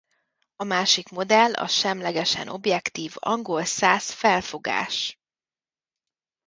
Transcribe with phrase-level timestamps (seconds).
[0.55, 5.19] A másik modell a semlegesen objektív angolszász felfogás.